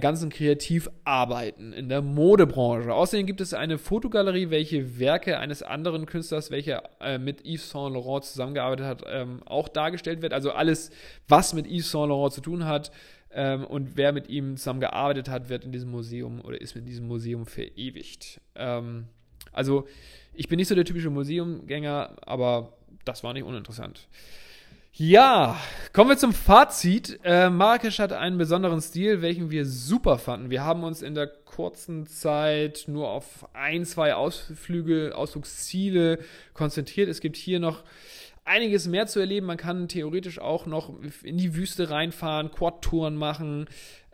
ganzen 0.00 0.28
Kreativarbeiten 0.30 1.72
in 1.72 1.88
der 1.88 2.02
Modebranche. 2.02 2.92
Außerdem 2.92 3.26
gibt 3.26 3.40
es 3.40 3.54
eine 3.54 3.78
Fotogalerie, 3.78 4.50
welche 4.50 4.98
Werke 4.98 5.38
eines 5.38 5.62
anderen 5.62 6.04
Künstlers, 6.04 6.50
welcher 6.50 6.82
äh, 7.00 7.18
mit 7.18 7.44
Yves 7.46 7.70
Saint 7.70 7.94
Laurent 7.94 8.24
zusammengearbeitet 8.24 8.86
hat, 8.86 9.04
ähm, 9.06 9.42
auch 9.44 9.68
dargestellt 9.68 10.20
wird. 10.20 10.32
Also 10.32 10.50
alles, 10.50 10.90
was 11.26 11.54
mit 11.54 11.66
Yves 11.66 11.90
Saint 11.90 12.08
Laurent 12.08 12.32
zu 12.32 12.40
tun 12.40 12.64
hat 12.64 12.90
ähm, 13.30 13.64
und 13.64 13.96
wer 13.96 14.12
mit 14.12 14.28
ihm 14.28 14.56
zusammengearbeitet 14.56 15.28
hat, 15.28 15.48
wird 15.48 15.64
in 15.64 15.72
diesem 15.72 15.90
Museum 15.90 16.40
oder 16.40 16.60
ist 16.60 16.74
mit 16.74 16.88
diesem 16.88 17.06
Museum 17.06 17.46
verewigt. 17.46 18.40
Ähm, 18.56 19.06
also 19.52 19.86
ich 20.34 20.48
bin 20.48 20.56
nicht 20.56 20.68
so 20.68 20.74
der 20.74 20.84
typische 20.84 21.10
Museumgänger, 21.10 22.16
aber 22.22 22.74
das 23.04 23.24
war 23.24 23.32
nicht 23.32 23.44
uninteressant. 23.44 24.08
Ja, 25.00 25.56
kommen 25.92 26.10
wir 26.10 26.16
zum 26.16 26.32
Fazit. 26.32 27.20
Äh, 27.22 27.50
Marrakesch 27.50 28.00
hat 28.00 28.12
einen 28.12 28.36
besonderen 28.36 28.80
Stil, 28.80 29.22
welchen 29.22 29.48
wir 29.48 29.64
super 29.64 30.18
fanden. 30.18 30.50
Wir 30.50 30.64
haben 30.64 30.82
uns 30.82 31.02
in 31.02 31.14
der 31.14 31.28
kurzen 31.28 32.08
Zeit 32.08 32.86
nur 32.88 33.08
auf 33.08 33.48
ein, 33.52 33.84
zwei 33.84 34.16
Ausflüge, 34.16 35.12
Ausflugsziele 35.14 36.18
konzentriert. 36.52 37.08
Es 37.08 37.20
gibt 37.20 37.36
hier 37.36 37.60
noch 37.60 37.84
einiges 38.44 38.88
mehr 38.88 39.06
zu 39.06 39.20
erleben. 39.20 39.46
Man 39.46 39.56
kann 39.56 39.86
theoretisch 39.86 40.40
auch 40.40 40.66
noch 40.66 40.92
in 41.22 41.38
die 41.38 41.54
Wüste 41.54 41.90
reinfahren, 41.90 42.50
Quad-Touren 42.50 43.14
machen. 43.14 43.66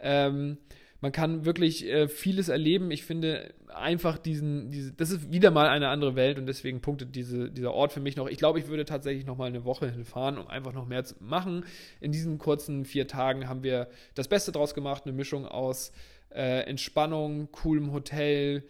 Ähm, 0.02 0.58
man 1.04 1.12
kann 1.12 1.44
wirklich 1.44 1.86
äh, 1.86 2.08
vieles 2.08 2.48
erleben. 2.48 2.90
Ich 2.90 3.04
finde 3.04 3.52
einfach 3.68 4.16
diesen, 4.16 4.70
diese, 4.70 4.90
das 4.92 5.10
ist 5.10 5.30
wieder 5.30 5.50
mal 5.50 5.68
eine 5.68 5.88
andere 5.88 6.16
Welt 6.16 6.38
und 6.38 6.46
deswegen 6.46 6.80
punktet 6.80 7.14
diese, 7.14 7.50
dieser 7.50 7.74
Ort 7.74 7.92
für 7.92 8.00
mich 8.00 8.16
noch. 8.16 8.26
Ich 8.26 8.38
glaube, 8.38 8.58
ich 8.58 8.68
würde 8.68 8.86
tatsächlich 8.86 9.26
noch 9.26 9.36
mal 9.36 9.44
eine 9.44 9.66
Woche 9.66 9.90
hinfahren, 9.90 10.38
um 10.38 10.48
einfach 10.48 10.72
noch 10.72 10.86
mehr 10.86 11.04
zu 11.04 11.16
machen. 11.20 11.66
In 12.00 12.10
diesen 12.10 12.38
kurzen 12.38 12.86
vier 12.86 13.06
Tagen 13.06 13.50
haben 13.50 13.62
wir 13.62 13.88
das 14.14 14.28
Beste 14.28 14.50
draus 14.50 14.72
gemacht, 14.72 15.02
eine 15.04 15.12
Mischung 15.12 15.44
aus 15.44 15.92
äh, 16.30 16.60
Entspannung, 16.60 17.52
coolem 17.52 17.92
Hotel, 17.92 18.62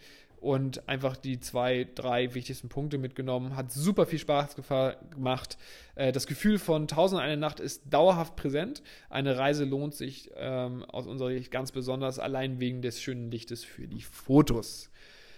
und 0.45 0.87
einfach 0.87 1.17
die 1.17 1.39
zwei, 1.39 1.87
drei 1.95 2.35
wichtigsten 2.35 2.69
Punkte 2.69 2.99
mitgenommen. 2.99 3.55
Hat 3.55 3.71
super 3.71 4.05
viel 4.05 4.19
Spaß 4.19 4.55
gemacht. 5.09 5.57
Äh, 5.95 6.11
das 6.11 6.27
Gefühl 6.27 6.59
von 6.59 6.87
Tausend 6.87 7.19
eine 7.19 7.35
Nacht 7.35 7.59
ist 7.59 7.81
dauerhaft 7.89 8.35
präsent. 8.35 8.83
Eine 9.09 9.39
Reise 9.39 9.65
lohnt 9.65 9.95
sich 9.95 10.29
ähm, 10.35 10.85
aus 10.85 11.07
unserer 11.07 11.29
Sicht 11.29 11.49
ganz 11.49 11.71
besonders, 11.71 12.19
allein 12.19 12.59
wegen 12.59 12.83
des 12.83 13.01
schönen 13.01 13.31
Lichtes 13.31 13.63
für 13.63 13.87
die 13.87 14.03
Fotos. 14.03 14.91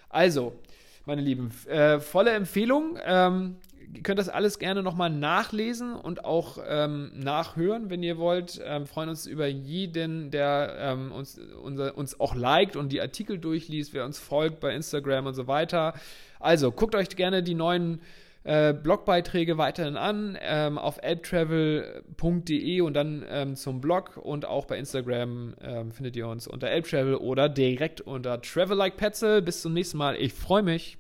Also, 0.10 0.60
meine 1.06 1.22
Lieben, 1.22 1.52
äh, 1.70 2.02
volle 2.02 2.32
Empfehlung. 2.32 3.00
Ähm, 3.06 3.56
ihr 3.94 4.03
könnt 4.03 4.20
das 4.20 4.29
alles 4.29 4.60
gerne 4.60 4.84
nochmal 4.84 5.10
nachlesen 5.10 5.96
und 5.96 6.25
auch 6.25 6.58
ähm, 6.67 7.12
nachhören, 7.15 7.89
wenn 7.89 8.03
ihr 8.03 8.17
wollt. 8.17 8.62
Ähm, 8.63 8.86
freuen 8.86 9.10
uns 9.10 9.25
über 9.25 9.48
jeden, 9.48 10.32
der 10.32 10.75
ähm, 10.79 11.12
uns, 11.12 11.39
unser, 11.62 11.98
uns 11.98 12.20
auch 12.20 12.36
liked 12.36 12.75
und 12.75 12.91
die 12.91 13.01
Artikel 13.01 13.38
durchliest, 13.38 13.94
wer 13.94 14.06
uns 14.06 14.20
folgt 14.20 14.60
bei 14.60 14.74
Instagram 14.74 15.27
und 15.27 15.34
so 15.34 15.48
weiter. 15.48 15.94
Also 16.39 16.72
guckt 16.72 16.96
euch 16.96 17.10
gerne 17.10 17.44
die 17.44 17.56
neuen 17.56 18.01
äh, 18.44 18.74
Blogbeiträge 18.74 19.58
weiterhin 19.58 19.98
an 19.98 20.38
ähm, 20.41 20.77
auf 20.77 21.00
elbtravel.de 21.01 22.82
und 22.82 22.94
dann 22.94 23.25
ähm, 23.29 23.56
zum 23.56 23.82
Blog 23.82 24.17
und 24.17 24.46
auch 24.46 24.65
bei 24.65 24.77
Instagram 24.77 25.56
ähm, 25.62 25.91
findet 25.91 26.15
ihr 26.15 26.27
uns 26.27 26.48
unter 26.48 26.67
elbtravel 26.67 27.15
oder 27.15 27.50
direkt 27.50 28.01
unter 28.01 28.41
Travel 28.41 28.77
Like 28.77 28.98
Petzel. 28.98 29.41
Bis 29.41 29.62
zum 29.62 29.74
nächsten 29.74 29.98
Mal. 29.98 30.15
Ich 30.15 30.34
freue 30.34 30.63
mich. 30.63 30.98